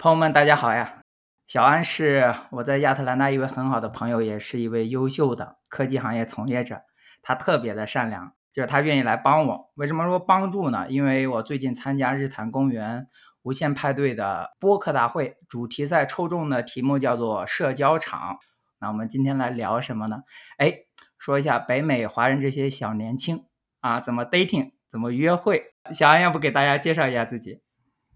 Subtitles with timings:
[0.00, 1.02] 朋友们，大家好呀！
[1.48, 6.82] 小安是我在亚特兰大一位很好的朋友，也是一位优秀的科技行业从业者。
[7.20, 9.72] 他特别的善良，就是他愿意来帮我。
[9.74, 10.86] 为什么说帮助呢？
[10.88, 13.08] 因为我最近参加日坛公园
[13.42, 18.38] 无限派对的播客大会，主题赛抽中的题目叫做社交场。
[18.78, 20.20] 那我们今天来聊什么呢？
[20.58, 20.82] 哎，
[21.18, 23.46] 说一下北美华人这些小年轻
[23.80, 25.74] 啊，怎么 dating，怎么约会？
[25.90, 27.62] 小安要不给大家介绍一下自己？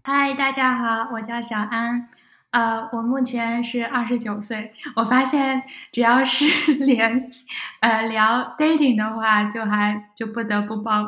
[0.05, 2.09] 嗨，大家好，我叫小安，
[2.51, 4.73] 呃，我目前是二十九岁。
[4.97, 5.63] 我发现
[5.93, 6.43] 只要是
[6.75, 7.25] 连
[7.79, 11.05] 呃聊 dating 的话，就还就不得不报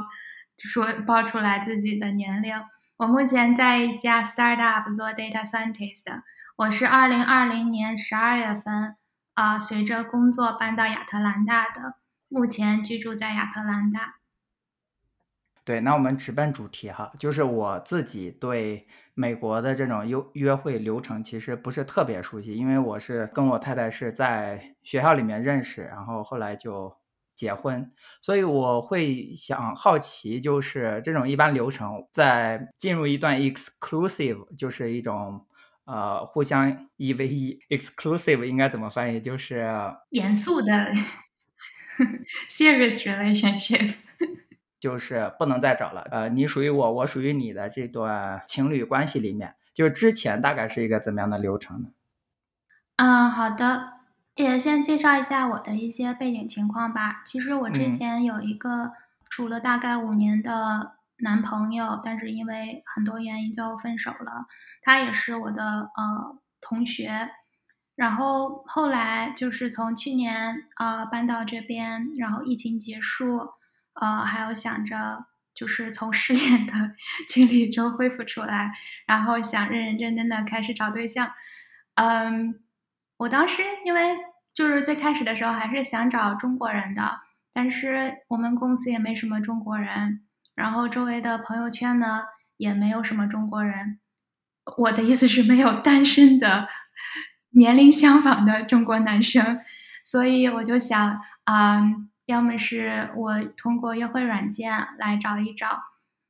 [0.57, 2.53] 说报出来自己的年龄。
[2.95, 6.21] 我目前在一家 startup 做 data scientist。
[6.55, 8.95] 我是二零二零年十二月份
[9.33, 11.95] 啊，随着工作搬到亚特兰大的，
[12.29, 14.15] 目前居住在亚特兰大。
[15.65, 26.95] 对，那我们直奔主题哈，就是我自己对美国的这种约约会流程其实不是特别熟悉，因为我是跟我太太是在学校里面认识，然后后来就
[27.35, 27.91] 结婚，
[28.21, 35.47] 所以我会想好奇，就是这种一般流程在进入一段 exclusive，就是一种
[35.85, 39.19] 呃互相一 v 一 exclusive 应该怎么翻译？
[39.19, 39.67] 就是
[40.11, 40.93] 严肃的
[42.51, 43.95] serious relationship。
[44.85, 51.87] 就是不能再找了，呃，你属于我，我属于你的这段情侣关系里面，就是之前大概是一个怎么样的流程呢？
[52.97, 53.93] 嗯，好的，
[54.35, 57.23] 也先介绍一下我的一些背景情况吧。
[57.25, 58.91] 其实我之前有一个
[59.27, 64.45] 处了大概五年的男朋友，但是因为很多原因就分手了。
[64.83, 67.31] 他也是我的呃同学，
[67.95, 73.49] 然后后来就是从去年呃搬到这边，然后疫情结束。
[73.99, 76.73] 呃，还有想着就是从失恋的
[77.29, 78.73] 经历中恢复出来，
[79.07, 81.31] 然后想认认真真的开始找对象。
[81.95, 82.59] 嗯，
[83.17, 84.17] 我当时因为
[84.53, 87.21] 就是最开始的时候还是想找中国人的，
[87.53, 92.23] 但是我们公司也没什么中国人，然后周围的朋友圈呢
[92.57, 93.99] 也没有什么中国人。
[94.77, 96.67] 我的意思是没有单身的
[97.51, 99.61] 年龄相仿的中国男生，
[100.03, 102.09] 所以我就想，嗯。
[102.25, 105.83] 要么是我通过约会软件来找一找，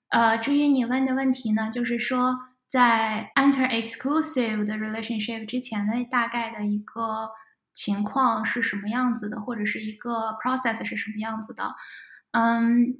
[0.10, 7.30] 呃，至于你问的问题呢，就是说在 enter exclusive 的 relationship 之前的大概的一个
[7.74, 11.76] 情况是什么样子的，或者是一个 process 是什么样子的，
[12.32, 12.98] 嗯，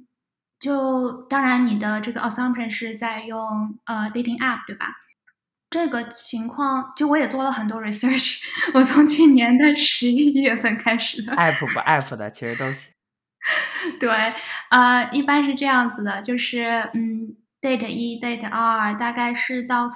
[0.58, 4.94] 就当然你的这个 assumption 是在用呃 dating app 对吧？
[5.68, 8.38] 这个情况就我也做了很多 research，
[8.74, 11.32] 我从去年的十一月份开始的。
[11.34, 12.92] app 不 app 的其实都行。
[14.00, 14.10] 对，
[14.70, 19.86] 呃，一般是这样子的，就是嗯，date 一，date 二，大概是到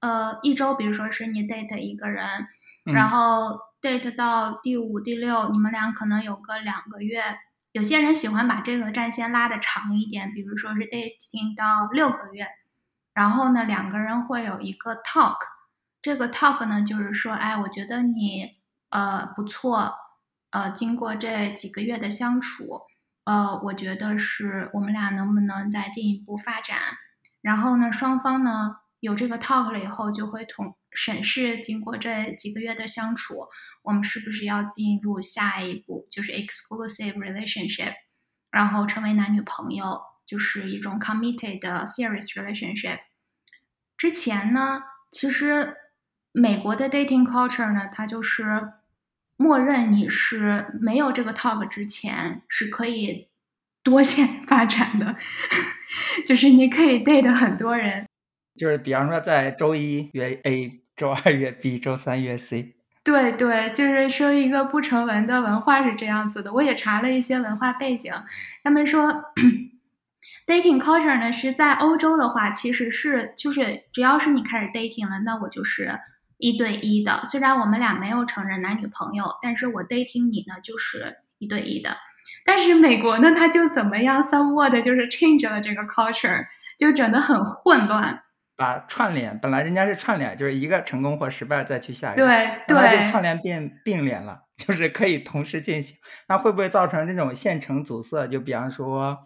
[0.00, 2.26] 呃一周，比如说是你 date 一个人，
[2.84, 7.22] 然后 date 到第五、第六，你们俩可能有个两个月。
[7.72, 12.46] 有些人喜欢把这个战线拉的长一点，比如说是 dating 到六个月。
[13.20, 15.36] 然后呢，两个人会有一个 talk，
[16.00, 18.56] 这个 talk 呢，就是说，哎，我觉得你
[18.88, 19.94] 呃不错，
[20.52, 22.80] 呃，经过这几个月的相处，
[23.24, 26.78] 呃，我觉得是我们俩能不能再进一步发展？
[27.42, 33.48] 然后呢，双方呢有这个 talk 了以后，就会同审视经过这几个月的相处，
[33.82, 37.92] 我们是不是要进入下一步，就是 exclusive relationship，
[38.50, 40.08] 然后成为男女朋友。
[40.26, 43.00] 就是一种 committed 的 serious relationship。
[44.00, 45.76] 之前呢，其实
[46.32, 48.72] 美国的 dating culture 呢，它就是
[49.36, 53.28] 默认你是没有这个 talk 之前是可以
[53.82, 55.16] 多线 发展的，
[56.24, 58.06] 就是你可以 date 很多人。
[58.56, 62.76] 就是比方说，在周一约 A，周二约 B，周三约 C。
[63.04, 66.50] 对对，就是说一个不成文的文化是这样子的。
[66.54, 68.10] 我也查了一些文化背景，
[68.64, 69.24] 他们说。
[70.46, 75.98] Dating culture 呢是在欧洲的话，其实是就是只要是你开始 dating 了，那我就是
[76.36, 77.22] 一对一的。
[77.24, 81.96] 虽然我们俩没有承认男女朋友，但是我 dating 你呢就是一对一的。
[82.44, 86.46] 但是美国呢，它就怎么样，somewhat 就是 change 了这个 culture，
[86.78, 88.22] 就整得很混乱。
[88.56, 95.96] 把串联本来人家是串联，就是一个成功或失败再去下一个，对对，就串联变并联了，就是可以同时进行。
[96.28, 98.26] 那会不会造成这种线程阻塞？
[98.26, 99.18] 就比方说。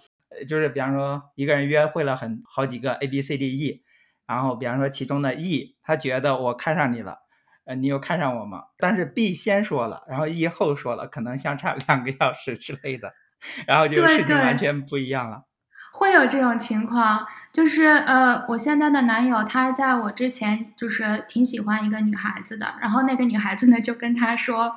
[0.48, 3.82] 就是比方说一个人约会了很好几个 A B C D E，
[4.26, 7.18] 然后比方说其中的 E 他觉得我看上你了，
[7.64, 8.64] 呃，你有看上我吗？
[8.78, 13.12] 但是 B 先说了，然后 E 后说了，可能相差两个小时之类的，
[13.66, 15.44] 然后就事情完全不一样了。
[15.92, 24.74] 会有这种情况，就是呃，我现在的男友他在我之前就是挺喜欢一个女孩子的，然后那个女孩子呢就跟他说，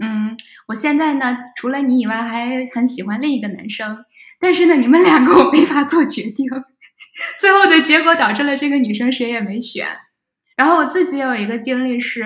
[0.00, 0.36] 嗯，
[0.68, 4.04] 我现在呢除了你以外还很喜欢另一个男生，
[4.40, 6.48] 但是呢你们两个我没法做决定，
[7.38, 9.86] 最后的结果导致了这个女生谁也没选。
[10.56, 12.24] 然后我自己有一个经历是，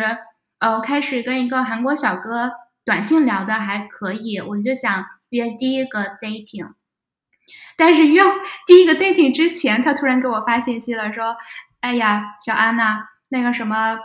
[0.61, 2.53] 呃，我开始跟一个韩国小哥
[2.85, 6.73] 短信聊的还可以，我就想约第一个 dating。
[7.77, 8.23] 但是约
[8.67, 11.37] 第一个 dating 之前，他突然给我发信息了，说
[11.81, 13.99] ：“哎呀，小安呐，那个什么，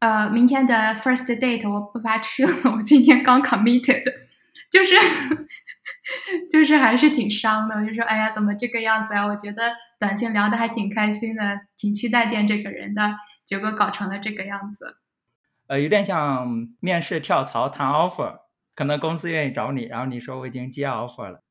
[0.00, 4.02] 呃，明天的 first date 我不发去了，我今天刚 committed，
[4.70, 4.96] 就是
[6.50, 7.74] 就是还是挺伤的。
[7.76, 9.26] 我就说，哎呀，怎么这个样子啊？
[9.26, 13.12] 我觉得短信聊的还挺开心的，挺期待见这个人的，
[13.44, 14.98] 结果搞成了这个样子。
[15.66, 18.40] 呃，有点像面试跳槽谈 offer，
[18.74, 21.42] 可能公司愿意找你，然后你说我已经接 offer 了。”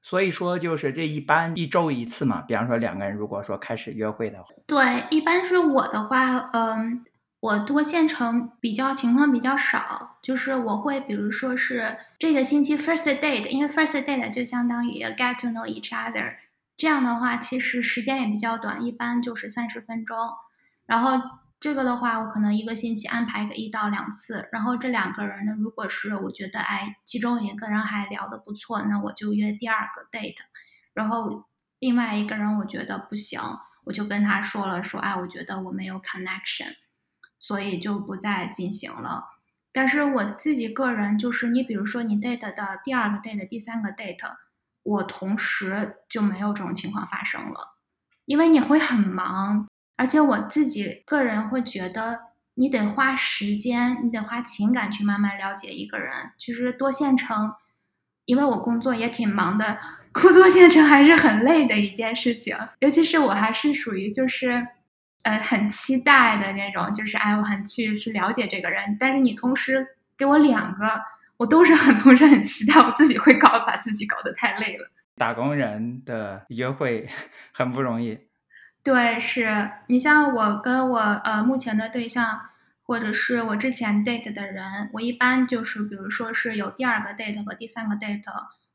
[0.00, 2.40] 所以说，就是这一般一周一次嘛。
[2.40, 7.04] 比方说，两个人如果说开始约会的话，对，一般是我的话，嗯，
[7.40, 16.36] 我多线程比较情况比较少，就是我会比如说是这个星期 first date，因为 first date 就相当于 get to know each other，
[16.76, 20.16] 这样的话其实时间也比较短，一般就是三十分钟，
[20.86, 21.20] 然后。
[21.60, 30.36] 这个的话，我可能一个星期安排个一到两次，然后这两个人呢，如果是我觉得哎，其中一个人还聊得不错，那我就约第二个 date，
[30.94, 31.46] 然后
[31.80, 33.40] 另外一个人我觉得不行，
[33.82, 36.76] 我就跟他说了，说哎，我觉得我没有 connection，
[37.38, 39.24] 所以就不再进行了。
[39.72, 44.30] 但是我自己个人就是，你比如说你 date 的第二个 date、第三个 date，
[44.82, 47.74] 我同时就没有这种情况发生了，
[48.24, 49.68] 因为你会很忙。
[49.96, 52.20] 而且我自己个人会觉得，
[52.54, 56.32] 你得花时间，你得花情感去慢慢了解一个人。
[56.38, 57.52] 其实多线程，
[58.24, 59.78] 因为我工作也挺忙的，
[60.12, 62.56] 工作线程还是很累的一件事情。
[62.78, 64.66] 尤其是我还是属于就是，
[65.22, 68.96] 呃，很期待的那种，就是哎，我很去去了解这个人。
[68.98, 69.86] 但是你同时
[70.16, 71.02] 给我两个，
[71.36, 74.90] 我都是很 同时很期待，我自己会搞把自己搞得太累了。
[75.16, 77.08] 打工人的约会
[77.52, 78.18] 很不容易。
[78.84, 82.40] 对，是你像我跟我呃目前的对象，
[82.84, 88.22] 或者是我之前 date 的人，我一般就是比如说是有第二个 date 和第三个 date，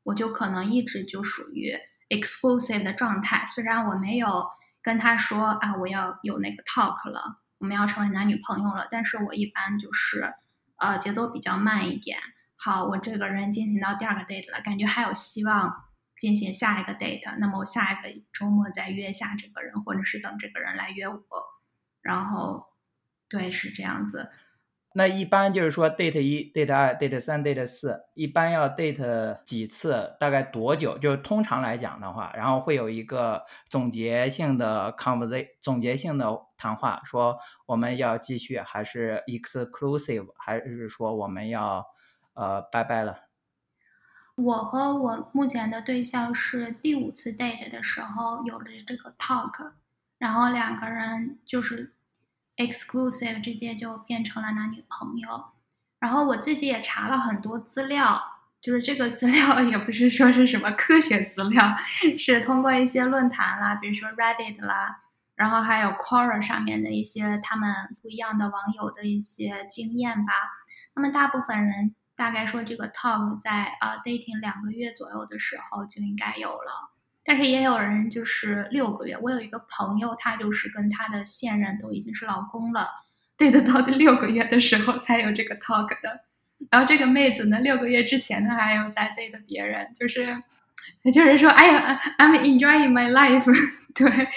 [0.04, 1.72] 我就可能一直就属于
[2.10, 3.42] exclusive 的状态。
[3.46, 4.46] 虽然我没有
[4.84, 10.32] 跟他说啊，我要有那个 talk 了，我们要成为男女朋友了，但是我一般就是
[10.76, 12.20] 呃节奏比较慢一点。
[12.54, 15.82] 好，我这个人进行到第二个 date 了，感觉还有希望。
[16.16, 21.24] 进行下一个 date，那么我下一个周末再约下这个人，或者是等这个人来约我，
[22.02, 22.66] 然后
[23.28, 24.30] 对是这样子。
[24.96, 30.14] 那一般就是说 date 一、date 二、date 三、date 四，一般要 date 几次？
[30.20, 30.96] 大概多久？
[30.98, 37.36] 就是通常来讲的话，然后会有一个总结性的 conversation，总结性的谈话，说
[37.66, 41.84] 我们要继续还是 exclusive，还是说我们要
[42.34, 43.18] 呃拜拜了？
[44.36, 49.72] 我和我目前的对象是第五次 date 的时候有了这个 talk，
[50.18, 51.94] 然后两个人就是
[52.56, 55.44] exclusive，直接就变成了男女朋友。
[55.98, 58.22] 然后我自己也查了很多资料，
[58.60, 61.76] 就是这个资料也不是说是什么科学资料，
[62.18, 65.02] 是通过一些论坛啦，比如说 Reddit 啦，
[65.34, 70.32] 然后还有 Quora 上面的一些他们不一样的网友的一些经验吧。
[70.94, 71.94] 那么大部分人。
[72.16, 76.92] 大概说这个 talk 在呃 dating 两个月左右的时候就应该有了，
[77.24, 79.16] 但是也有人就是六个月。
[79.20, 82.88] 我有一个朋友，她就是跟她的现任都已经是老公了
[83.38, 86.20] ，date 到第六个月的时候才有这个 talk 的。
[86.70, 90.38] 然后这个妹子呢，六个月之前呢还有在 date 别人，就是
[91.12, 93.50] 就是说，哎呀，I'm enjoying my life。
[93.94, 94.28] 对，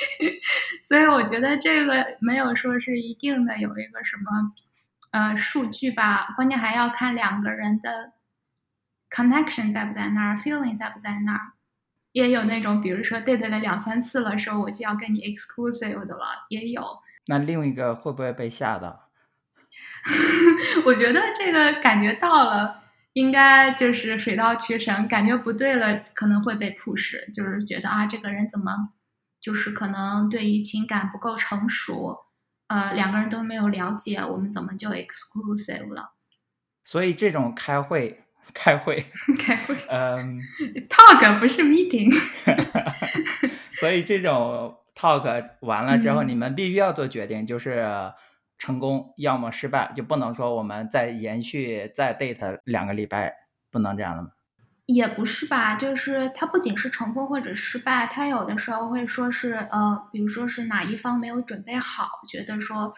[0.81, 4.53] 所以我觉得这个没有说是一定的有一个什么。
[5.11, 8.11] 呃，数据吧，关键还要看两个人的
[9.09, 11.53] connection 在不在那儿，feeling 在不在那儿。
[12.11, 16.83] 也有那种，比如说 date 了两三次了，说我就要跟你 exclusive 的了，也有。
[17.27, 19.09] 那另一个会不会被吓到？
[20.85, 22.83] 我觉得这个感觉到了，
[23.13, 25.07] 应该就是水到渠成。
[25.07, 28.89] 感觉不对了，可能会被 push，就是觉得啊，这个人怎么，
[29.41, 32.17] 就是可能对于情感不够成熟。
[32.67, 36.13] 呃，两个人都没有了解，我们怎么就 exclusive 了？
[36.83, 39.05] 所以这种开会， 开会，
[39.39, 40.39] 开会，嗯，
[40.89, 42.11] talk 不是 meeting。
[43.73, 47.85] 所以这种 talk 完了之后，你们必须要做决定，就是
[48.57, 53.33] 成功，要么失败，就不能说我们再延续再 date 两个礼拜，
[53.71, 54.29] 不能这样的吗？
[54.87, 62.93] 也不是吧，就是他不仅是成功或者失败，他有的时候会说是呃，比如说是哪一方没有准备好，觉得说，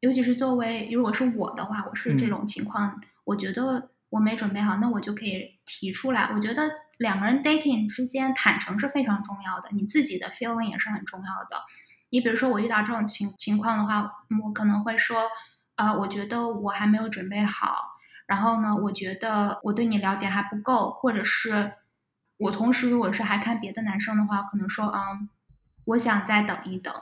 [0.00, 6.30] 尤其是作为如果是我的话，我是这种情况，我觉得我没准备好，那我就可以提出来。
[6.34, 11.64] 我觉得两个人 dating 之间坦诚是非常重要的，你自己的 feeling 也是很重要的。
[12.10, 14.02] 你比如说我遇到这种情情况的话，
[14.44, 15.30] 我可能会说，
[15.76, 17.92] 呃，我觉得我还没有准备好。
[18.26, 21.72] 然后呢，我觉得我对你了解还不够，或者是
[22.36, 25.30] 我同时如果是还看别的男生的话，可能说，嗯，
[25.86, 26.94] 我想再等一等，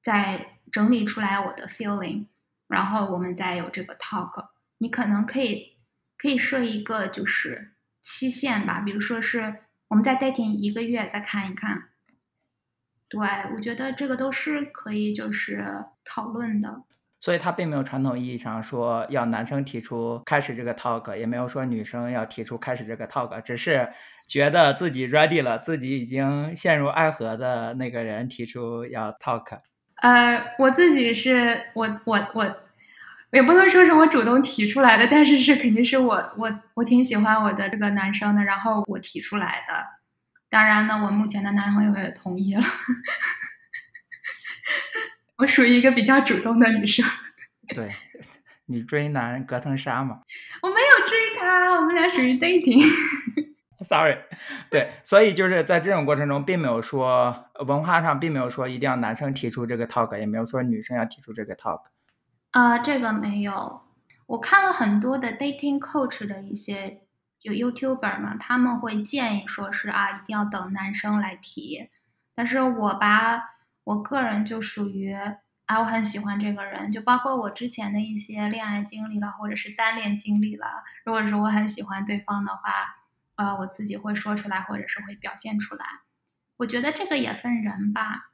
[0.00, 2.26] 再整理出来我的 feeling，
[2.68, 4.50] 然后我们再有这个 talk。
[4.78, 5.75] 你可能可以
[6.26, 11.90] 可以设一个就是期限吧，比如说是我们再 dating 一个月再看一看。
[13.08, 13.20] 对，
[13.54, 15.64] 我觉得这个都是可以就是
[16.04, 16.82] 讨论的。
[17.20, 23.88] 所以他并没有传统意义上说要男生提出开始这个 talk，也没有说女生要提出开始这个 talk，只是
[24.26, 29.60] 觉得自己 ready 了，自己已经陷入爱河的那个人提出要 talk。
[30.02, 32.56] 呃，我自己是我我我，
[33.32, 39.84] 也不能说是我主动提出来的，但是是肯定是我我我挺喜欢我的这个男生的，然后我提出来的。
[40.48, 42.62] 当然呢，我目前的男朋友也同意了。
[45.38, 47.04] 我属于一个比较主动的女生，
[47.74, 47.90] 对，
[48.66, 50.20] 你追男隔层纱嘛？
[50.62, 52.82] 我没有追他，我们俩属于 dating。
[53.84, 54.16] Sorry，
[54.70, 61.82] 对，所以就是在这种过程中，并没有说文化上并没有说一定要男生提出这个 talk，也没有说女生要提出这个 talk。
[62.56, 63.82] 啊，这个没有。
[64.24, 67.02] 我看了很多的 dating coach 的一些
[67.42, 71.90] 有 YouTuber 嘛，他们会建议说是啊，一定要等男生来提。
[72.34, 73.42] 但是我吧。
[73.84, 75.14] 我个人就属于
[75.66, 80.82] 啊，我很喜欢这个人，就包括我之前的一些恋爱经历了，或者是单恋经历了。
[81.04, 82.96] 如果是我很喜欢对方的话，
[83.36, 85.84] 呃，我自己会说出来，或者是会表现出来。
[86.56, 88.30] 我觉得这个也分人吧。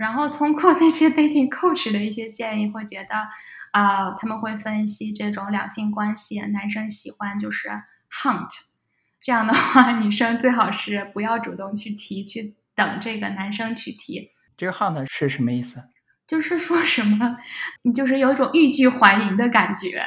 [0.00, 3.28] 然后通过那些 dating coach 的一些建议，会觉得
[3.72, 7.68] 啊，他们会分析这种两性关系，男生喜欢就是
[8.10, 8.48] hunt，
[9.20, 14.30] 这样的话，女生最好是不要主动去提，去等这个男生去提。
[14.56, 15.82] 这个 hunt 是什么意思？
[16.26, 17.36] 就是说什么，
[17.82, 20.02] 你就是有一种欲拒还迎的感觉，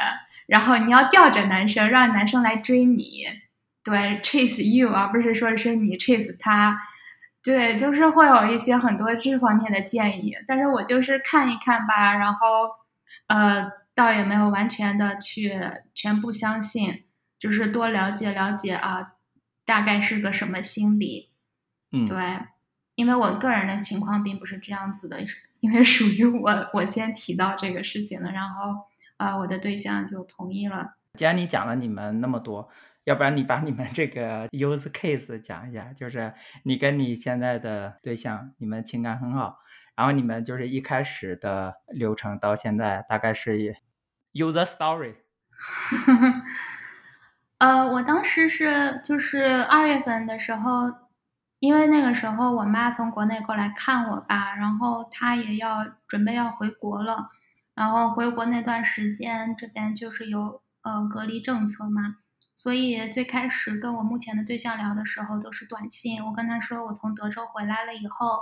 [0.48, 3.26] 然后你要吊着男生，让男生来追你，
[3.84, 6.80] 对，chase you，而不是说是你 chase 他，
[7.44, 12.72] 对，就是会有一些很多这方面的建议，但是我就是看一看吧，然后，
[13.28, 15.60] 呃，倒也没有完全的去
[15.94, 17.04] 全部相信，
[17.38, 19.14] 就是多了解了解啊，
[19.66, 21.32] 大概是个什么心理，
[21.92, 22.18] 嗯，对。
[22.96, 25.18] 因为我个人的情况并不是这样子的，
[25.62, 28.86] 因为属于我我先提到这个事情了，然后
[29.18, 30.94] 呃我的对象就同意了。
[31.16, 32.70] 既然你讲了你们那么多，
[33.04, 36.34] 要不然你把你们这个 use case 讲一下，就是
[36.64, 39.60] 你跟你现在的对象，你们情感很好，
[39.96, 43.76] 然后你们就是一开始的流程到现在大概是
[44.34, 45.16] use story。
[47.60, 51.04] 呃，我当时是就是二月份的时候。
[51.60, 55.78] 因为那个时候我妈从国内过来看我吧，然后她也要
[56.10, 57.30] 准备要回国了，
[57.74, 62.18] 然后回国那段时间这边就是有呃隔离政策嘛，
[62.56, 68.40] 所以最开始跟我目前的对象聊的时候都是短信，我跟他说我从德州回来了以后，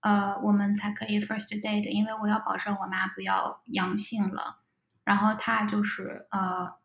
[0.00, 4.58] 呃我们才可以 first date，因为我要保证我妈不要阳性了，
[5.04, 6.78] 然后他就是呃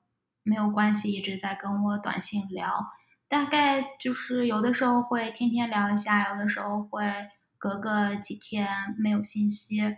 [0.44, 2.92] 没有关系，一直在跟我短信聊。
[3.30, 9.98] 大概就是有的时候会天天聊一下，有的时候会隔个几天没有信息。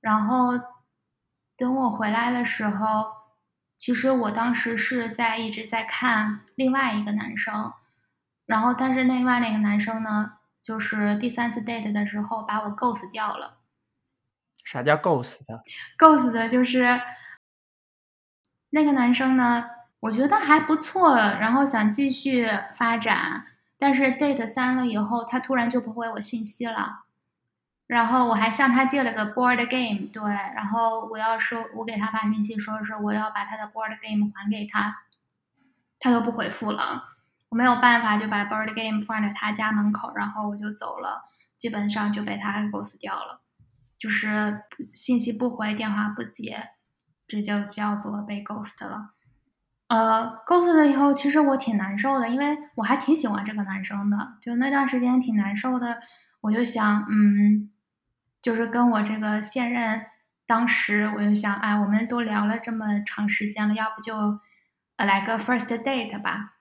[0.00, 0.52] 然后
[1.56, 3.06] 等我回来的时候，
[3.82, 7.72] 其实我当时是在一直在看另外一个男生，
[8.46, 13.58] 然后但是另外那个男生呢，就是第三次 date 的时候把我 ghost 掉了。
[14.62, 15.64] 啥叫 ghost 的
[15.98, 17.00] ？ghost 的就是
[18.70, 19.64] 那个男生呢。
[19.98, 23.46] 我觉得还不错，然后想继续发展，
[23.76, 27.00] 但是 date 三了以后，他突然就不回我信息了，
[27.86, 30.22] 然后我还向他借了个 board game，对，
[30.54, 35.02] 然后我要收，我给他发信息说是我要把他的 board game 还给他，
[35.98, 37.04] 他都不回复了，
[37.50, 41.22] 我没有办法就把 board game 放在他家门口，然后我就走了，
[41.58, 43.42] 基本上就被他 ghost 掉了，
[43.98, 44.62] 就是
[44.94, 46.70] 信息不回，电话不接，
[47.26, 49.10] 这就叫做被 ghost 了。
[49.88, 56.00] 呃，ghost 了以后，其实我挺难受的，因为我还挺喜欢这个男生的，就那段时间挺难受的。
[56.42, 57.70] 我就想，嗯，
[58.42, 60.04] 就是跟我这个现任，
[60.46, 64.40] 当时我就想，哎，我们都聊了这么长时间了，要不就
[64.98, 66.54] 来个 first date 吧？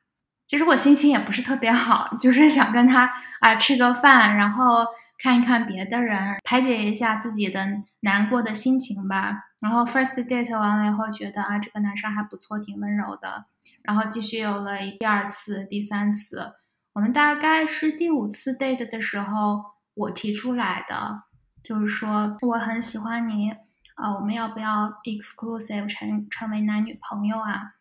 [0.47, 4.85] 其实我心情也不是特别好，就是想跟他啊吃个饭，然后
[5.17, 7.65] 看一看别的人，排解一下自己的
[8.01, 9.45] 难过的心情吧。
[9.61, 13.45] 然后 first date 完了以后，觉得啊这个男生还不错，挺温柔的。
[13.81, 16.53] 然后继续有了第二次、第三次。
[16.93, 21.23] 我们大概是第五次 date 的时候，我提出来的，
[21.63, 23.51] 就是说我很喜欢你，
[23.95, 27.75] 呃，我们要不要 exclusive 成成为男女朋友啊？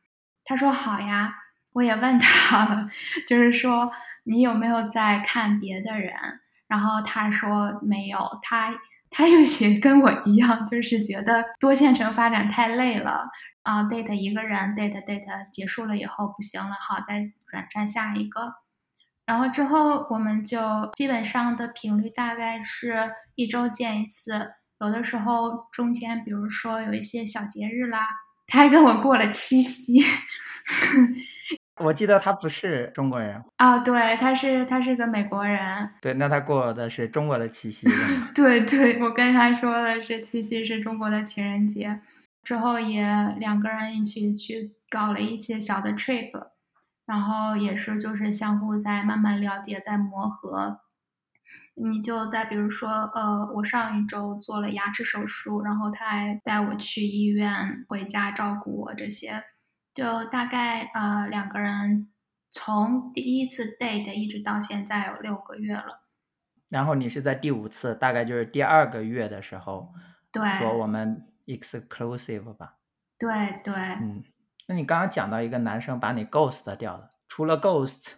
[0.45, 1.35] 他说好呀。
[1.73, 2.89] 我也问他了，
[3.29, 3.93] 就是说
[4.25, 6.13] 你有没有在看别的人？
[6.67, 8.75] 然后他说没有，他
[9.09, 13.23] 他又写 跟我一样，就是觉得多线程发展太累了
[13.63, 18.55] 啊，date 一个人，date date 结束了以后不行了，好再转战下一个。
[19.31, 20.59] 然后之后我们就
[20.93, 24.33] 基本上的频率大概是一周见一次，
[24.81, 28.01] 有的时候中间比如说有一些小节日啦，
[28.49, 30.05] 他还跟我过了七夕。
[31.79, 35.89] 我记得他不是中国人啊，对，他是他是个美国人。
[36.01, 37.87] 对，那他过的是中国的七夕。
[38.35, 42.01] 对对，我跟他说的是七夕是中国的情人节，
[42.43, 43.07] 之后也
[43.39, 46.33] 两个人一起去搞了一些小的 trip，
[47.11, 50.79] 然后也是就是相互在慢慢了解，在磨合。
[51.75, 59.43] 你就再比如说，呃，我上一周做了牙齿手术，然后他还带我去医院回家照顾我这些。
[59.93, 62.13] 就大概呃两个人
[62.49, 66.05] 从第一次 date 一直到现在有六个月了，
[66.69, 69.93] 然后你是在第五次，大概就是第二个月的时候，
[70.31, 72.77] 对，说我们 exclusive 吧，
[73.19, 74.23] 对对，嗯，
[74.71, 78.13] 那你刚刚讲到一个男生把你 ghost 掉了，除了 ghost，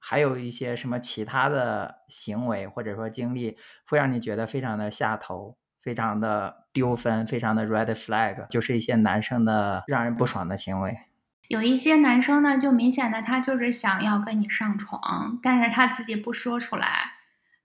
[0.00, 3.56] 还有一些什么其他的行为或者说经历
[3.86, 10.98] 会让你觉得非常的下头，非常的丢分，非常的 red flag，就是一些男生的让人不爽的行为。
[11.46, 17.12] 有一些男生呢，就明显的他就是想要跟你上床，但是他自己不说出来。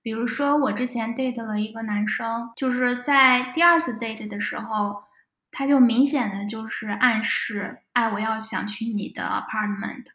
[0.04, 5.06] 比如说我之前 date 了一个男生，就是在第二次 date 的时候，
[5.58, 10.06] 他就明显的就是暗示，哎，我要想去你的 apartment。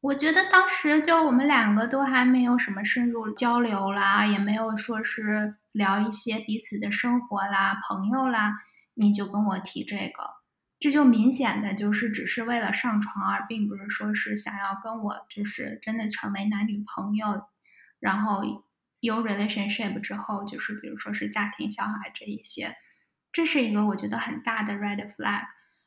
[0.00, 8.56] 我觉得当时就我们两个都还没有什么深入交流啦，也没有说是聊一些彼此的生活啦、朋友啦，
[8.94, 10.30] 你就跟我提这个。
[10.80, 17.44] 这就明显的就是只是为了上床，而并不是说是想要跟我就是真的成为男女朋友，
[18.00, 18.42] 然后
[18.98, 22.74] 有 relationship 之后，就是比如说是家庭、小孩这一些，
[23.32, 25.42] 这是一个我觉得很大的 red flag。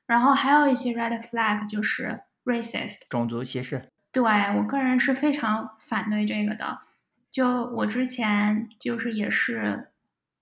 [0.05, 3.89] 然后还有一些 red flag 就是 racist 种族歧视。
[4.11, 6.79] 对我个人是非常反对这个的。
[7.29, 9.87] 就我之前就是也是。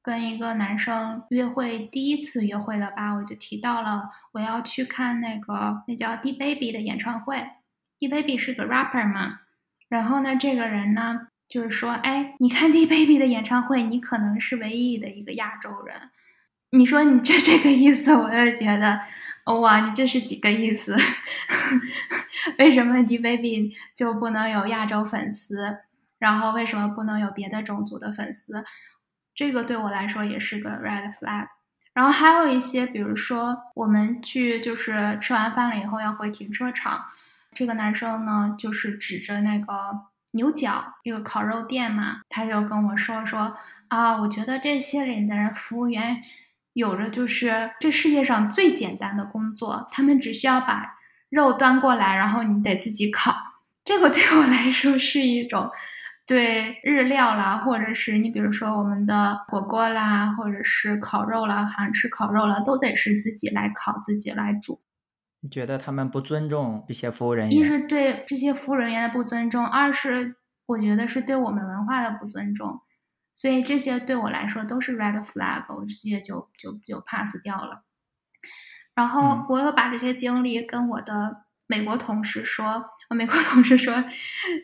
[0.01, 7.49] 跟一个男生约会，第一次约会了吧，我就提到了我要去看那个那叫 D Baby 的演唱会。
[7.99, 9.41] D Baby 是个 rapper 嘛，
[9.89, 16.09] 然后呢，这个人呢就是说，哎，你看 D Baby 的演唱会，你可能是唯一的一个亚洲人。
[16.71, 18.99] 你说你这这个意思，我就觉得，
[19.61, 20.95] 哇，你这是几个意思？
[22.59, 25.77] 为什么 D Baby 就不能有亚洲粉丝？
[26.19, 28.63] 然后为什么不能有别的种族的粉丝？
[29.33, 31.47] 这个对我来说也是个 red flag，
[31.93, 37.05] 然后还有一些，比如说我们去就是吃完饭了以后要回停车场，
[37.53, 40.01] 这个男生呢就是指着那个
[40.31, 43.55] 牛角一个烤肉店嘛，他就跟我说说
[43.87, 46.21] 啊，我觉得这些里的人服务员
[46.79, 50.95] 有着就是这世界上最简单的工作，他们只需要把
[51.29, 53.35] 肉端过来，然后你得自己烤，
[53.85, 55.69] 这个对我来说是一种。
[56.25, 64.79] 对日料啦，或者是你比如说我们的火锅啦，或者是烤肉啦，韩式烤肉啦，都得是自己来烤，自己来煮。
[65.41, 67.57] 你觉得他们不尊重这些服务人员？
[67.57, 70.35] 一是对这些服务人员的不尊重，二是
[70.67, 72.79] 我觉得是对我们文化的不尊重。
[73.39, 77.83] 所以这些对我来说都是 red flag，我直接就就就 pass 掉了。
[78.93, 82.85] 然后我又把这些经历跟我的美国同事说。
[83.09, 84.03] 我美国同事说，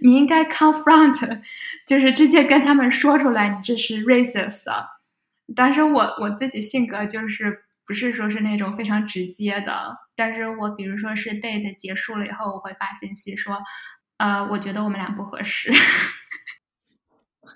[0.04, 1.42] 你应该 confront，
[1.88, 4.66] 就是直接跟他们说出来，你这是 racist。
[5.56, 13.58] 但是我我自己性格就是不是说是那种非常直接的，但是我比如说是 date 结束了以后，我会发信息说，
[14.18, 15.72] 呃，我觉得我们俩不合适。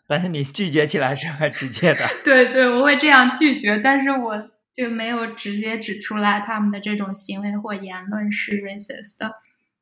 [0.09, 2.09] 但是你拒绝起来是很直接的。
[2.25, 9.35] 对对，我会这样拒绝，但是我就没有直接指出来他们的这种行为或言论是 racist 的。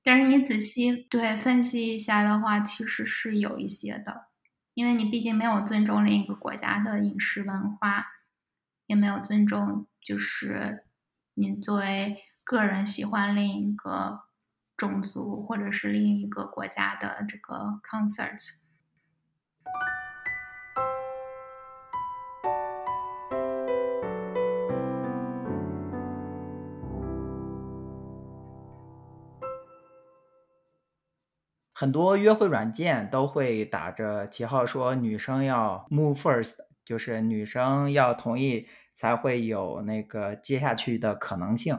[0.03, 4.27] 但是你仔细对分析一下的话，其实是有一些的，
[4.73, 8.05] 因为你毕竟没有尊重另一个国家的饮食文化，
[8.85, 10.83] 也没有尊重，就是
[11.35, 14.23] 你作为个人喜欢另一个
[14.75, 18.66] 种族或者是另一个国家的这个 concerts。
[31.79, 41.77] 很多约会软件都会打着旗号说女生要 move first，就是女生要同意才会有那个接下去的可能性。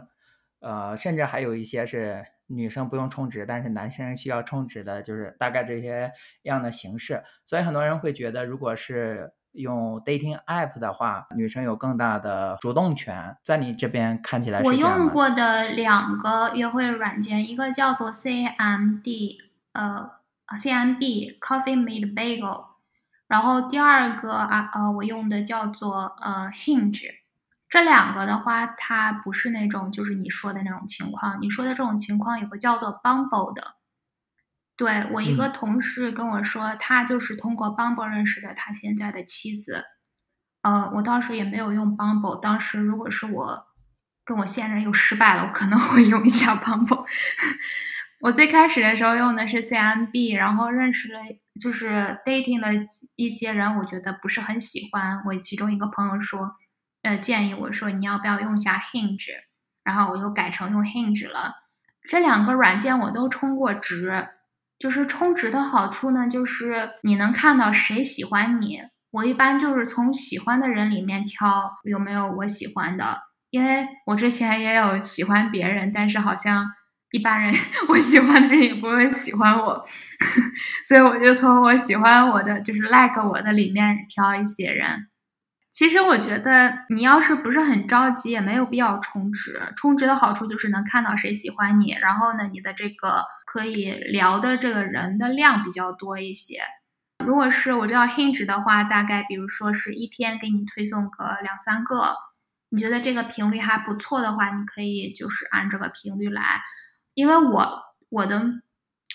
[0.61, 7.25] 呃，甚至还有一些是女生不用充值，但是男生需要充值的，就是大概这些样的形式。
[7.45, 13.37] 所以很多人会觉得，如果是用 dating app 的话，女生有更大的主动权。
[13.43, 19.48] 在你这边看起来是，我用过的两个约会软件，一个叫做 CMD。
[19.73, 20.11] 呃
[20.57, 22.67] ，CMB Coffee Made Bagel，
[23.27, 27.11] 然后第二个啊呃，我用的叫做呃 Hinge，
[27.69, 33.75] 这两个的话，它不是那种就是你说的那种情况，你说的这种情况有个叫做 Bumble 的，
[34.77, 39.85] 对我一个同事跟我说，他就是通过 Bumble 认识的他现在的妻子，
[40.63, 43.67] 呃，我当时也没有用 Bumble，当时如果是我
[44.25, 47.05] 跟我现任又失败了，我可能会用一下 Bumble。
[48.21, 51.21] 我最开始的时候用的是 CMB，然后认识了
[51.61, 55.23] 就是 dating 的一些人，我觉得不是很喜欢。
[55.25, 56.57] 我其中一个朋友说，
[57.03, 59.31] 呃，建议我说你要不要用一下 Hinge，
[59.85, 61.55] 然后我又改成用 Hinge 了。
[62.11, 64.31] 这两个软件我都充过值，
[64.81, 68.81] 就是充值的好处呢，就是你能看到谁喜欢你。
[69.13, 76.67] 我一般就是从喜欢的人里面挑有没有我喜欢的，因为我之前也有喜欢别人，但是好像。
[77.11, 77.55] 一般人，
[77.89, 79.85] 我喜欢的人也不会喜欢我，
[80.87, 85.09] 所以我就从我喜欢我的，就是 like 我的里面挑一些人。
[85.73, 89.61] 其实我觉得，你要是不是很着急，也没有必要充值。
[89.77, 96.63] 充值的好处就是能看到谁喜欢你，然后呢，你的这个可以聊的这个人的量比较多一些。
[97.25, 102.17] 如果是我知道 Hinge 的话，大概比如说是一天给你推送个两三个，
[102.71, 106.61] 你觉得这个频率还不错的话，你可以就是按这个频率来。
[107.19, 108.41] 因为我我的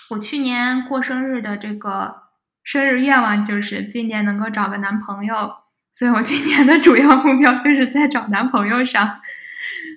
[0.09, 2.17] 我去年过生日的这个
[2.61, 5.53] 生日愿望就是今年能够找个男朋友，
[5.93, 9.21] 所以我今年的主要目标就是在找男朋友上，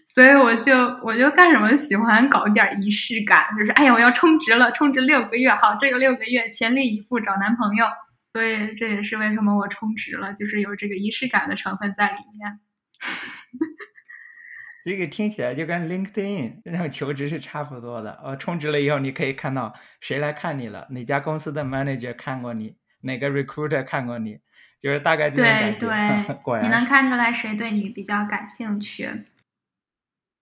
[0.07, 7.87] 所以我就我就干什么喜欢搞点仪式感，就是哎呀我要充值了，充值六个月，好这个六个月全力以赴找男朋友，
[8.35, 12.61] 所以这也是为什么我充值了，就是有这个仪式感的成分在里面。
[14.87, 18.20] 这个听起来就跟 LinkedIn 那种求职是差不多的。
[18.22, 24.38] 呃，充值了以后，你可以看到谁来看你了，哪家公司的 manager 看过你，哪个 recruiter 看过你，
[24.81, 25.79] 就是大概这种感觉。
[25.81, 29.11] 对对， 果然你能看出来谁对你比较感兴趣。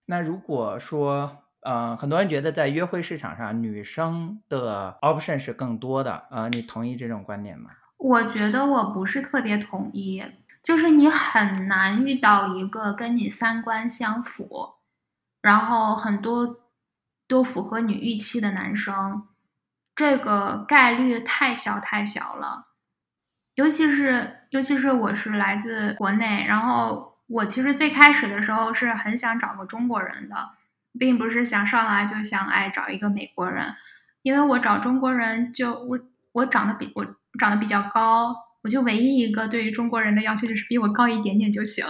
[0.05, 7.71] 那如果说，呃，很多人觉得在约会市场上，女生的 option 是更多的，呃，你同意这种观点吗？
[7.97, 10.21] 我觉得我不是特别同意。
[10.65, 14.77] 就是你很难遇到一个跟你三观相符，
[15.39, 16.57] 然后很多
[17.27, 19.27] 都符合你预期的男生，
[19.95, 22.65] 这个概率太小太小了。
[23.53, 30.35] 尤其是尤其是我是来自国内，然后我其实最开始的时候是很想找个中国人的，
[30.97, 33.75] 并不是想上来就想哎找一个美国人，
[34.23, 35.99] 因为我找中国人就我
[36.31, 37.05] 我长得比我
[37.37, 38.35] 长得比较高。
[38.65, 41.85] 我就唯一一个对于中国人的要求就是比我高一点点就行，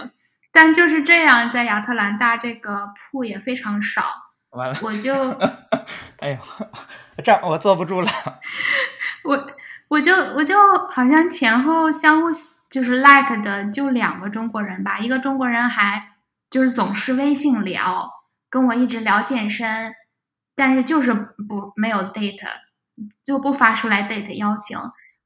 [0.52, 4.04] 但就是这样，在亚特兰大这个铺也非常少。
[4.50, 5.30] 完了，我就，
[6.18, 6.38] 哎呦，
[7.24, 8.08] 这样我坐不住了。
[9.24, 9.46] 我
[9.88, 10.54] 我就我就
[10.90, 12.26] 好像前后相互
[12.70, 16.10] 就是 like 的就两个中国人吧，一个中国人还
[16.50, 18.06] 就是总是微信聊，
[18.50, 19.94] 跟我一直聊健身，
[20.54, 22.46] 但是就是不没有 date，
[23.24, 24.78] 就不发出来 date 邀请。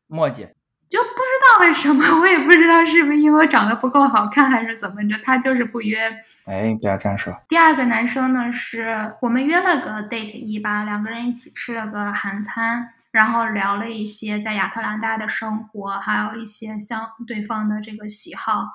[0.07, 0.47] 墨迹。
[0.91, 1.15] 就不知
[1.47, 6.11] 道为什么，我也不知道是不是因为我长得不够好看，还是怎么着，他就是不约。
[6.47, 7.33] 哎，不要这样说。
[7.49, 18.67] 第二个男生呢，是我们约了个 date 一吧，两个人一起吃了个韩餐，然后聊了一些在亚特兰大的生活，还有一些相对方的这个喜好。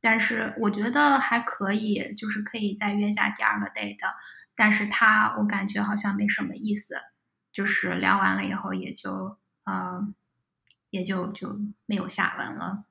[0.00, 3.98] 但是我觉得还可以，就是可以再约下第二个 date。
[4.56, 6.96] 但是他我感觉好像没什么意思，
[7.52, 9.38] 就是聊完了以后也就
[9.70, 10.12] 嗯。
[10.92, 12.84] 也就就没有下文了。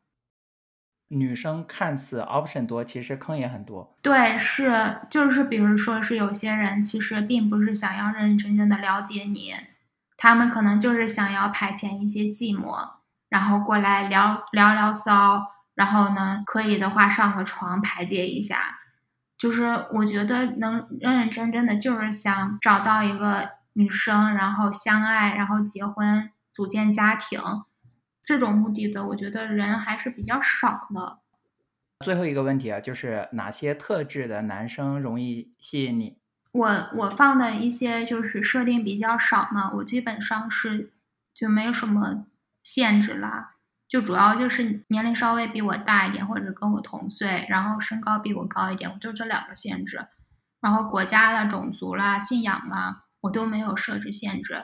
[1.07, 3.97] 女生看似 option 多，其实坑也很多。
[4.01, 9.53] 对，是就是比如说是有些人其实并不是想要认认真真的了解你，
[10.15, 12.93] 他们可能就是想要排遣一些寂寞，
[13.29, 18.79] 然后过来聊聊聊骚，然后呢可以的话上个床排解一下。
[19.37, 27.41] 就是我觉得能认认真真的就是想找到一个女生，然后相爱，然后结婚，组建家庭，
[28.31, 31.19] 这种目的的，我觉得人还是比较少的。
[32.05, 36.17] 最后一个问题啊，就是哪些特质的男生容易吸引你？
[36.53, 40.93] 我我放的一些就是设定比较少嘛，我基本上是
[41.33, 42.25] 就没有什么
[42.63, 43.55] 限制啦，
[43.89, 50.07] 就主要就是年龄稍微比我大一点，或者跟我同岁，然后身高比我高一点，我就这两个限制。
[50.61, 54.63] 然后国家啦、种族啦、信仰啦，我都没有设置限制。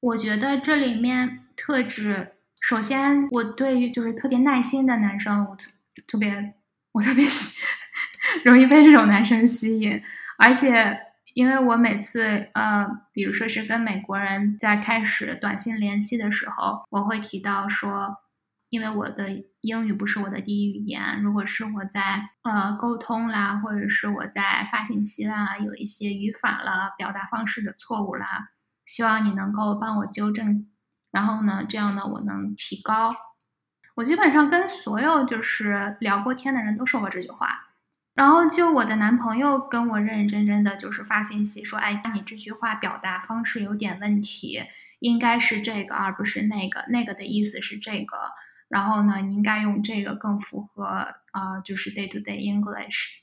[0.00, 5.70] 我觉得这里面特质，首先我对于就是特别耐心的男生，我特
[6.08, 6.54] 特别
[6.92, 7.60] 我特别喜
[8.44, 10.02] 容易被这种男生吸引，
[10.38, 10.98] 而且
[11.34, 18.16] 因为我每次呃，比如说是跟美国人在开始短信联系的时候，我会提到说。
[18.70, 19.26] 因为我的
[19.62, 28.50] 英语不是我的第一语言，如果是我在呃沟通啦，或者是我在发信息啦，有一些语法啦、表达方式的错误啦，
[28.86, 30.69] 希望你能够帮我纠正。
[31.10, 33.14] 然后呢，这样呢，我能提高。
[33.96, 37.66] 我基本上跟所有就是聊过天的人都说过这句话。
[38.14, 44.62] 然后就我的男朋友跟我认认真真的就是发信息说：“哎，你这句话表达方式有点问题，
[44.98, 48.16] 应该是这个而不是那个，那个的意思是这个。”
[48.68, 50.84] 然后呢，你应该用这个更符合
[51.32, 53.20] 啊，就是 day to day English。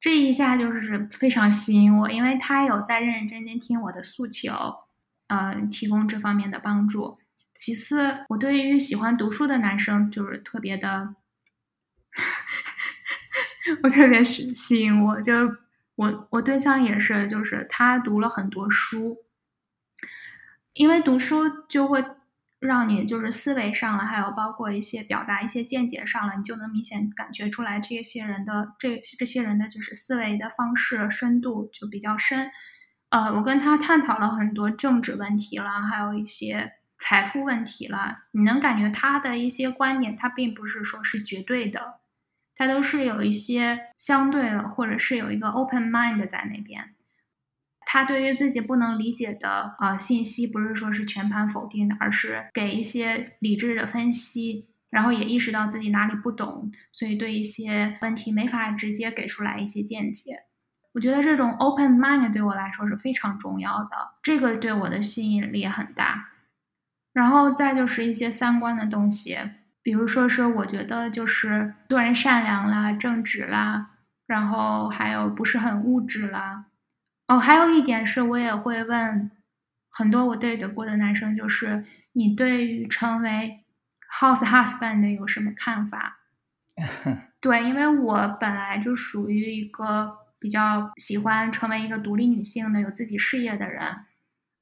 [0.00, 4.52] 这一下就是非常吸引我，因为他有在认认真真听我的诉求，
[5.32, 7.18] 呃，提供这方面的帮助。
[7.54, 11.14] 其次，我对于喜欢读书的男生就是特别的，
[13.82, 15.32] 我特别吸吸引我，就
[15.94, 19.24] 我我对象也是，就是他读了很多书，
[20.74, 22.04] 因为读书就会。
[22.62, 32.52] 让你就是思维上了，还有包括一些表达、一些见解上了，你就能明显感觉出来这些人的这这些人的就是思维的方式深度就比较深。
[33.12, 38.20] 呃，我跟他探讨了很多政治问题了，还有一些财富问题了。
[38.30, 42.00] 你能感觉他的一些观点，他并不是说是绝对的，
[42.56, 46.94] 他都是有一些相对的，或者是有一个 open mind 在那边。
[47.84, 60.44] 他对于自己不能理解的呃信息，不是说是全盘否定的，而是给一些理智的分析，然后也意识到自己哪里不懂，所以对一些问题没法直接给出来一些见解。
[60.92, 66.28] 我觉得这种 open mind 对我来说是非常重要的，这个对我的吸引力很大。
[67.12, 69.38] 然后再就是一些三观的东西，
[69.82, 73.90] 比如说是我觉得就是做人善良啦、正直啦，
[74.26, 76.66] 然后还有不是很物质啦。
[77.28, 79.30] 哦，还有一点是我也会问
[79.90, 83.64] 很多我 date 过的男生，就是你对于成为
[84.10, 86.18] house husband 有什么看法？
[87.40, 94.04] 对，因为我本来就属于一个比较喜欢成为一个独立女性的、有自己事业的人，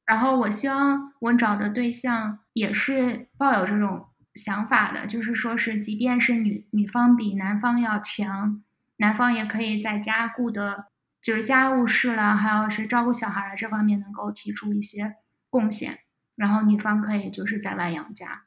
[0.05, 8.63] 然后我希望我找的对象也是抱有这种想法的，就是说是即便是女女方比男方要强，
[8.99, 10.87] 男方也可以在家顾的。
[11.23, 15.17] 就是家务事啦，还有是照顾小孩这方面能够提出一些
[15.51, 15.99] 贡献，
[16.35, 18.45] 然后女方可以就是在外养家。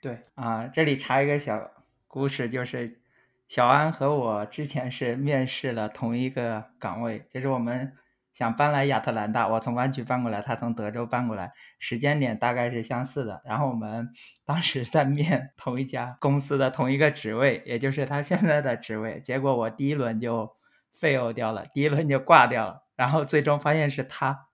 [0.00, 1.72] 对啊，这里插一个小
[2.06, 3.00] 故事，就是
[3.48, 7.92] 小安和我之前是面试了同一个岗位，就是我们
[8.32, 13.42] 想搬来亚特兰大，我从湾区搬过来，他从德州搬过来，时间点大概是相似的。
[13.44, 14.10] 然后我们
[14.44, 20.54] 当时在面同一家公司的同一个职位，也就是他现在的职位，结果我第一轮就。
[20.98, 24.48] fail 掉了，第一轮就挂掉了，然后最终发现是她，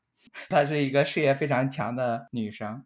[0.49, 2.85] 她是一个事业非常强的女生。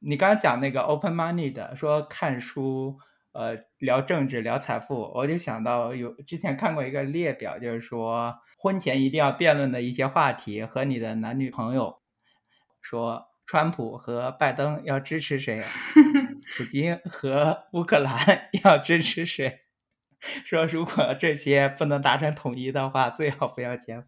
[0.00, 2.98] 你刚刚讲那个 open money 的，说看书，
[3.38, 12.00] 呃，聊政治，聊财富，我就想到有之前看过一个列表，就是说婚前一定要辩论的一些话题，和你的男女朋友
[12.82, 15.62] 说，川普和拜登要支持谁，
[16.56, 19.60] 普京和乌克兰 要支持谁。
[20.44, 24.04] 说如果这些不能达成统一的话，最好不要结婚。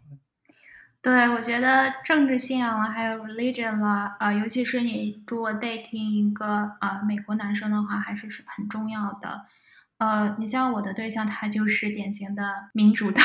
[1.03, 9.47] 对，我觉得政治信仰了，还有 religion 了，呃，尤其是你如果 dating 一个呃美国男生的话，还是是很重要的。
[9.97, 12.43] 呃，你像我的对象，他就是典型的
[12.75, 13.25] 民主党，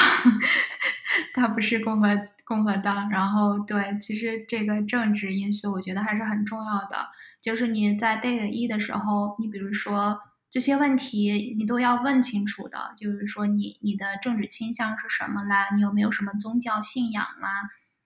[1.35, 3.09] 他不是共和共和党。
[3.09, 7.09] 然后，对，其实这个政治因素，我觉得还是很重要的。
[7.41, 10.21] 就是你在 date 一的时候，你比如说。
[10.55, 15.67] 这些问题你都要问清楚的，就是说你你的政治倾向是什么啦？
[15.75, 17.63] 你有没有什么宗教信仰啦？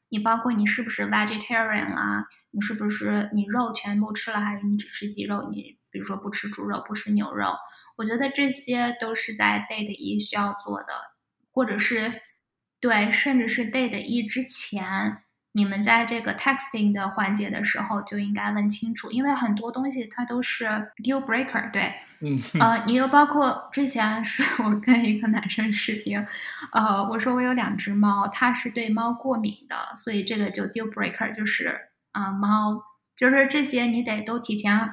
[0.10, 2.26] 你包括你是不是 vegetarian 啦？
[2.50, 5.48] 你是不是你肉全部吃了，还是你只吃鸡肉？
[5.52, 7.54] 你比如说不吃猪肉，不吃牛肉？
[7.98, 10.88] 我觉得这些都是在 date 一需要做的，
[11.52, 12.20] 或者是
[12.80, 15.22] 对，甚至是 date 一之前
[15.54, 20.66] 你们在这个 texting 的环节的时候就应该问清楚，因为很多东西它都是
[21.04, 21.72] deal breaker。
[21.72, 26.24] 对，嗯，呃，你又包括之前是 我跟一个男生视频，
[26.72, 31.76] 呃，我说我有两只猫，他是对猫过敏的，所以这个就 deal breaker，就是
[32.12, 32.84] 啊，猫，
[33.16, 34.92] 就是这些你得都提前，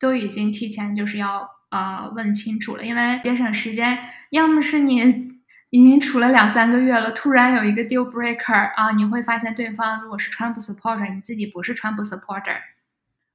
[0.00, 3.98] 都已经提前就是要呃问清楚了，因为节省时间，
[4.30, 5.25] 要么是你。
[5.70, 12.60] 已经处了两三个月了，突然有一个 deal breaker 啊，你会发现对方如果是川普 supporter，你自己不是川普 supporter。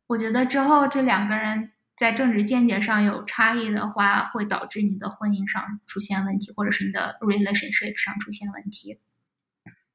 [0.08, 9.00] 我觉得之后这两个人在政治见解上有差异的话，会导致你的婚姻上出现问题，或者是你的 relationship 上出现问题。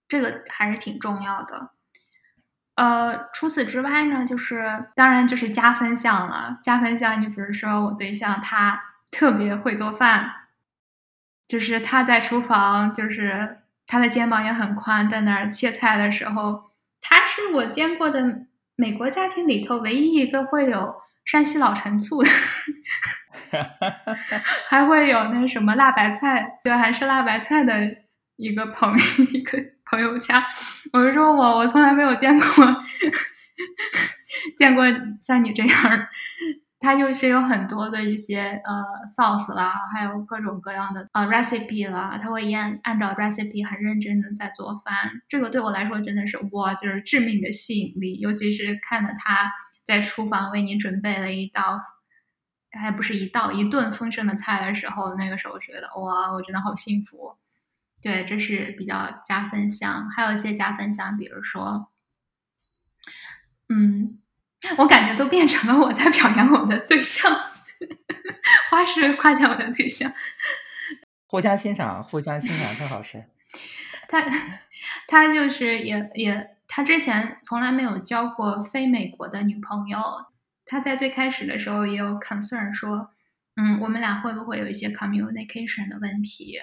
[0.06, 1.70] 这个还是挺重要的。
[2.76, 6.58] 呃，除此之外呢，就是当然就是加分项了。
[6.62, 10.45] 加分项，你比如说我对象他特别会做饭。
[11.46, 22.30] 就是他在厨房，就是他的肩膀也很宽，在那儿切菜的时候，他是我见过的美国家庭里头唯一一个会有山西老陈醋的，
[24.68, 27.96] 还会有那什么辣白菜，对，还是辣白菜的
[28.36, 30.44] 一个朋友，一个朋友家。
[30.92, 32.46] 我就说我我从来没有见过，
[34.56, 34.84] 见过
[35.20, 36.08] 像你这样。
[36.78, 45.22] 它就是有很多的一些呃 sauce 啦，还有各种各样的呃 recipe 啦，他会按按照 recipe 很认真的在做饭。
[45.26, 48.18] 这个对我来说真的是哇，就是致命的吸引力。
[48.18, 49.50] 尤其是看着他
[49.84, 51.78] 在厨房为你准备了一道，
[52.78, 57.36] 还不是一道一顿丰盛的菜的时候，那个时候觉得哇，我真的好幸福。
[58.02, 60.10] 对，这是比较加分项。
[60.10, 61.90] 还有一些加分项，比如说，
[63.70, 64.18] 嗯。
[64.78, 67.30] 我感觉都变成了我在表扬我的对象，
[68.70, 70.10] 花式夸奖我的对象，
[71.26, 73.24] 互相欣赏，互相欣赏是好事。
[74.08, 74.24] 他
[75.08, 79.98] 他就是也也，他之前从来没有交过非美国的女朋友。
[80.64, 83.10] 他在最开始的时候也有 concern 说，
[83.56, 86.58] 嗯，我们俩会不会有一些 communication 的问题？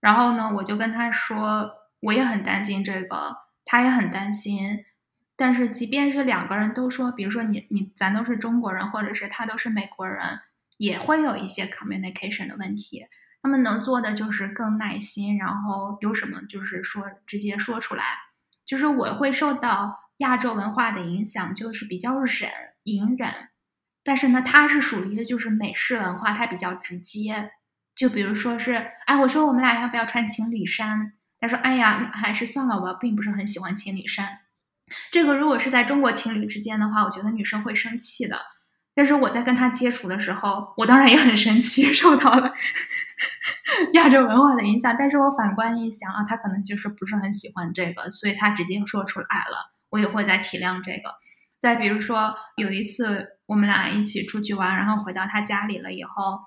[0.00, 1.68] 然后呢，我就跟他说，
[2.00, 4.84] 我也很担心这个，他也很担心。
[5.36, 10.40] 但是，即便是两个人都说，比如说你你咱都是中国人，或者是他都是美国人，
[10.78, 13.06] 也会有一些 communication 的问题。
[13.42, 18.04] 他们能做的就是更耐心，然后有什么就是说直接说出来。
[18.64, 22.50] 就是我会受到亚洲文化的影响，就是比较忍
[22.84, 23.30] 隐忍。
[24.02, 27.50] 但是呢，他是属于就是美式文化，他比较直接。
[27.94, 28.74] 就比如说是，
[29.06, 31.12] 哎，我说我们俩要不要穿情侣衫？
[31.38, 34.40] 他说，哎呀，还是算了，我并不是很喜欢情侣衫。
[35.10, 38.38] 这个如果是在中国情侣之间的话，我觉得女生会生气的。
[38.96, 42.52] 但是我在跟他接触的时候，我当然也很生气， 受到了
[43.94, 44.94] 亚洲文化的影响。
[44.96, 51.14] 但是我反观一想啊，他可能就是不是很喜欢这个，所以他直接说出来了，我也会在体谅这个。
[51.58, 56.38] 再比如说有一次我们俩一起出去玩，然后回到他家里了以后，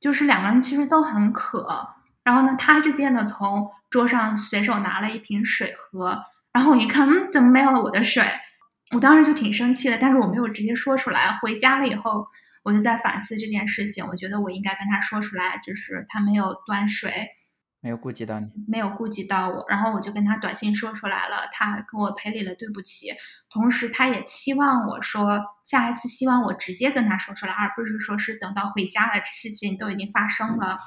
[0.00, 1.90] 就是两个人其实都很渴，
[2.24, 6.24] 然后呢，他直接呢从桌上随手拿了一瓶水喝。
[6.52, 8.24] 然后我一看，嗯，怎么没有我的水？
[8.94, 11.38] 我当时就挺生气的，但是我没有直接说出来。
[11.42, 12.26] 回家了以后，
[12.64, 14.06] 我就在反思这件事情。
[14.06, 17.12] 我觉得我应该跟他说出来，就是他没有端水，
[17.80, 19.66] 没有顾及到你，没有顾及到我。
[19.68, 23.08] 然后我就跟他短信说出来了，他跟我赔礼了，对不起。
[23.50, 30.78] 同时，他也期望我说下一次，希望我直接跟他说出来，而不是说是等到回家了，这事情都已经发生了。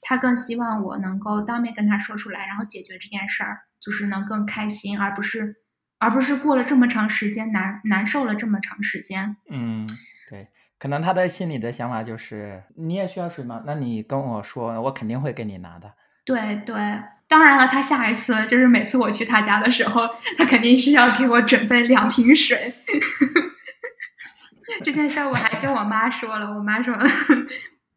[0.00, 3.60] 他更希望我能够当面跟他说出来，然后解决这件事儿。
[3.80, 5.54] 就是能更开心，而不是，
[6.00, 9.36] 而不是过了这么长时间难难受了这么长时间。
[9.48, 9.88] 嗯，
[10.28, 10.48] 对，
[10.80, 13.62] 可能他的心里的想法就是你也需要水吗？
[13.64, 15.94] 那你跟我说，我肯定会给你拿的。
[16.24, 16.74] 对对，
[17.28, 22.74] 当然了，他下一次就是每次我去他家的时候，他肯定是要给我准备两瓶水。
[24.84, 26.98] 这件事我还跟我妈说了，我妈说，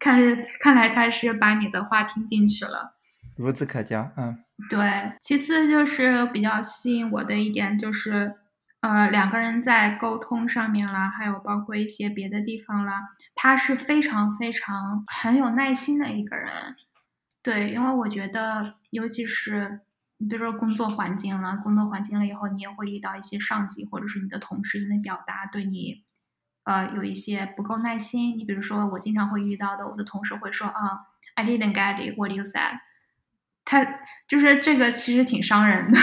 [0.01, 2.95] 看是看来他是把你的话听进去了。
[3.37, 5.13] 孺子可教，嗯，对。
[5.21, 8.35] 其次就是比较吸引我的一点就是，
[8.81, 13.01] 呃，两个人在沟通上面啦，还有包括一些别的地方啦，
[13.35, 16.51] 他是非常非常很有耐心的一个人。
[17.43, 19.81] 对，因为我觉得，尤其是
[20.17, 26.03] 你比如说工作环境了，工作环境了以后，你也会遇到一些上级或者是你的同事，因为表达对你，
[26.63, 28.37] 呃，有一些不够耐心。
[28.37, 32.79] 你比如说，我经常会遇到的，我的同事会说啊，I didn't get it, what you said。
[33.63, 33.85] 他
[34.27, 35.99] 就是这个，其实挺伤人的。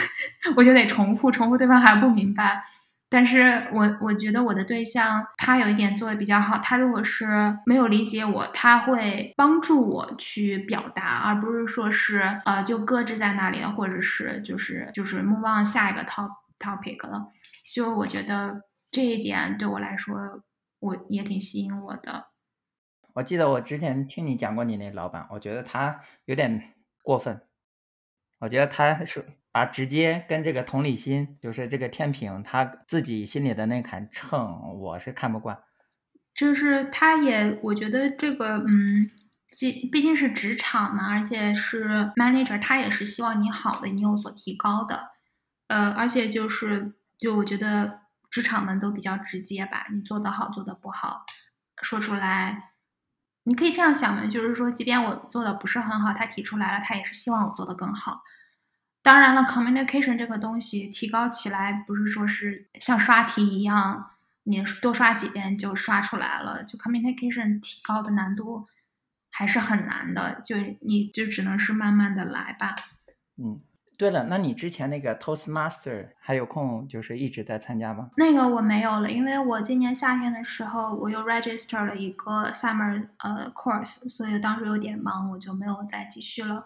[0.56, 2.62] 我就得重复，重复对方还不明白。
[3.10, 16.28] 但是我我觉得我的对象他有一点做的比较好，他如果是没有理解我，他会帮助我去表达，而不是说是呃就搁置在那里，或者是就是就是 move on 下一个 top
[16.58, 17.28] topic 了。
[17.72, 18.60] 就我觉得
[18.98, 20.42] 这一点对我来说，
[20.80, 22.30] 我也挺吸引我的。
[23.14, 27.40] 我记得我之前听你讲过你那老板，我觉得他有点过分。
[28.40, 35.62] 我觉得他是把直接跟这个同理心，就是这个天平，他自己心里的那杆秤，我是看不惯。
[36.34, 39.08] 就是他也，我觉得这个，嗯，
[39.56, 45.10] 毕毕竟是职场嘛，而且是 manager，他也是希望你好的，你有所提高的。
[45.68, 48.00] 呃，而且就是，就我觉得
[48.30, 51.24] 职场们都比较直接吧，你做得好，做得不好，
[51.82, 52.72] 说出来。
[53.44, 58.22] 你可以这样想嘛，就是说，即便我做的不是很好，他提出来了，他也是希望我做的更好。
[59.00, 64.10] 当然了，communication 这个东西提高起来，不是说是像刷题一样，
[64.42, 66.62] 你多刷几遍就刷出来了。
[66.62, 68.66] 就 communication 提高的难度
[69.30, 72.76] 还是很难的，就你就只能是慢慢的来吧。
[73.38, 73.62] 嗯。
[73.98, 78.10] 对了，那你之前那个 Toastmaster 还有空就是一直在参加吗？
[78.16, 86.62] 那个我没有了，因为我今年夏天的时候我又 register 了一个 summer 呃 course，所以当时有点忙，我就没有再继续了。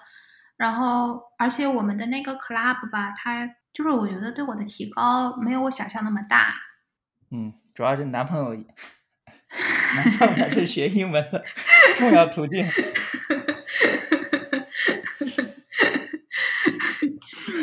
[0.59, 6.55] 然后，而且我们的那个 club 吧，它就是我觉得对我的提高没有我想象那么大。
[7.31, 8.53] 嗯，主要是男朋友，
[9.97, 11.43] 男朋友还是学英文的
[11.97, 12.69] 重要途径。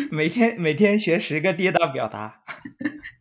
[0.12, 2.41] 每天每天学十个地道表达，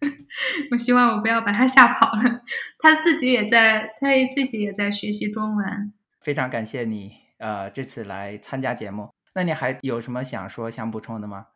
[0.73, 2.43] 我希望我不要把他吓跑了。
[2.79, 5.93] 他自己也在，他自己也在学习中文。
[6.21, 9.11] 非常感谢你，呃，这次来参加节目。
[9.35, 11.47] 那你还有什么想说、想补充的吗？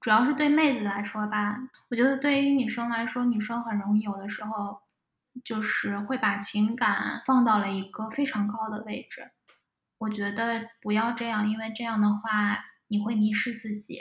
[0.00, 1.58] 主要是对妹子来说吧，
[1.90, 4.80] 我觉得对于女生来说，女生很容易有的时候
[5.44, 9.32] 就是会把情感放到了一个非常高的位置。
[9.98, 14.00] 我觉得不要这样，因为这样的话你会迷失自己。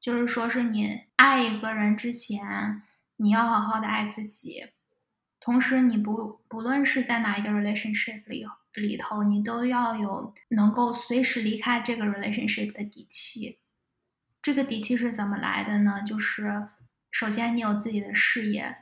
[0.00, 2.82] 就是说，是你爱一个人之前，
[3.16, 4.68] 你要好好的爱自己。
[5.40, 13.58] 同时，你不不论是在哪一个 relationship 里里头，你都要有能够随时离开这个 relationship 的底气。
[14.40, 16.02] 这个底气是怎么来的呢？
[16.02, 16.68] 就是
[17.10, 18.76] 首先你有自己的事业，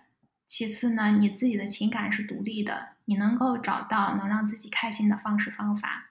[0.44, 6.10] 其次呢，你自己的情感是独立的，你能够找到能让自己开心的方式方法，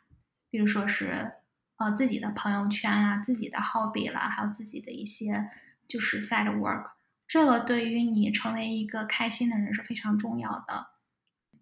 [0.49, 1.33] 比如说是。
[1.77, 5.49] 呃，自己的朋友圈啊，自己的 hobby 啦，还有自己的一些
[5.87, 6.91] 就是 side work，
[7.27, 10.87] 这个对于你成为一个开心的人是非常重要的。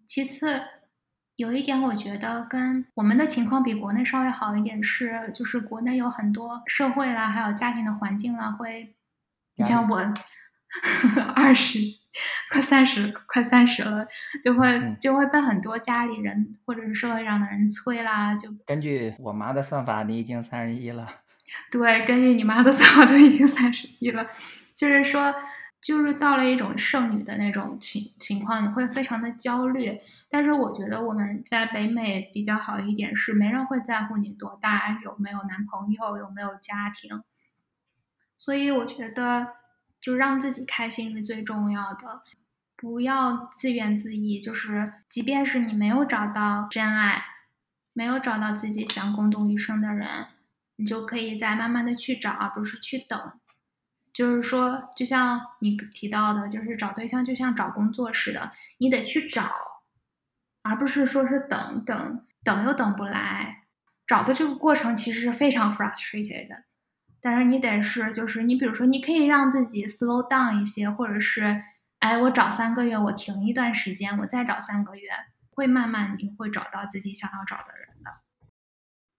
[0.06, 0.62] 其次，
[1.36, 8.94] 有一点我觉得跟我们的情况比国内稍微好一点是，就是国内有很多社会啦，还有家庭的环境啦，会，
[9.56, 10.12] 你像我
[11.34, 11.78] 二十。
[12.48, 14.06] 快三十，快三十了，
[14.40, 18.36] 就会就会被很多家里人或者是社会上的人催啦。
[18.36, 21.08] 就根据我妈的算法，你已经三十一了。
[21.72, 24.24] 对，根据你妈的算法，都已经三十一了。
[24.76, 25.34] 就是说，
[25.82, 29.98] 就是到了一种剩女的那种情情况，你会非常的焦虑。
[30.30, 37.24] 但是我觉得我们在北美比较好一点，是没人会在乎你多大，有没有男朋友，有没有家庭。
[38.36, 39.48] 所以我觉得。
[40.04, 42.20] 就是让自己开心是最重要的，
[42.76, 44.38] 不要自怨自艾。
[44.38, 47.24] 就是即便是你没有找到真爱，
[47.94, 50.26] 没有找到自己想共度余生的人，
[50.76, 53.40] 你就可以再慢慢的去找，而不是去等。
[54.12, 59.54] 就是说，就像你提到的，就是找对象就像找工作似的，你得去找，
[60.60, 63.64] 而不是说是等等等又等不来。
[64.06, 66.64] 找的这个过程其实是非常 frustrated 的。
[67.24, 71.58] 但是你得是，就是你，比如说，你可以让自己 slow down 一些，或者是，
[72.00, 75.08] 哎，我找三个月，我停一段时间，我再找三个月，
[75.54, 78.10] 会慢慢你会找到自己想要找的人的。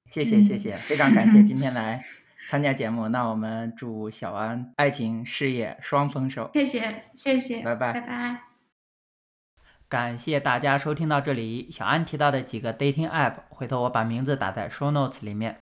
[0.06, 1.99] 谢谢谢谢，非常感谢 今天来
[2.47, 3.08] 参加节目。
[3.08, 6.51] 那我们祝小安爱情事业双丰收。
[6.53, 8.41] 谢谢谢谢，拜拜拜拜。
[9.89, 11.72] 感谢大家收听到这里。
[11.72, 15.58] 小安提到的几个 dating app，回头我把名字打在 show notes 里面。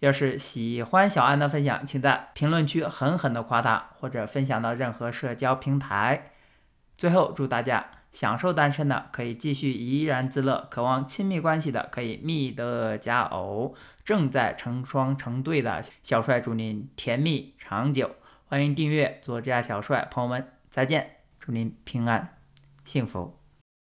[0.00, 6.32] 要是喜欢小安的分享，请在评论区狠狠地夸他，或者分享到任何社交平台。
[6.98, 13.74] 最后，祝大家享受单身的可以继续怡然自乐，渴望亲密关系的可以觅得佳偶，
[14.04, 18.16] 正在成双成对的小帅祝您甜蜜长久。
[18.46, 22.36] 欢迎订阅作家小帅，朋友们再见，祝您平安
[22.84, 23.39] 幸福。